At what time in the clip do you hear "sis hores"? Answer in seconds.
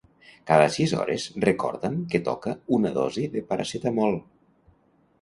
0.75-1.25